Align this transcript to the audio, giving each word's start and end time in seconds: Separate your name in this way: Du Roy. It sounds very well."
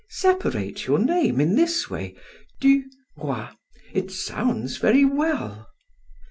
Separate 0.09 0.87
your 0.87 0.97
name 0.97 1.39
in 1.39 1.53
this 1.55 1.87
way: 1.87 2.15
Du 2.59 2.85
Roy. 3.15 3.49
It 3.93 4.09
sounds 4.09 4.77
very 4.77 5.05
well." 5.05 5.67